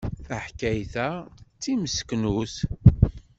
[0.27, 1.27] Taḥkayt-a d
[1.61, 2.55] timseknut.